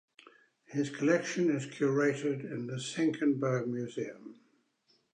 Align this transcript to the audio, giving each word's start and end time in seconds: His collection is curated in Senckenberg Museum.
His 0.65 0.89
collection 0.89 1.51
is 1.51 1.67
curated 1.67 2.51
in 2.51 2.69
Senckenberg 2.69 3.67
Museum. 3.67 4.33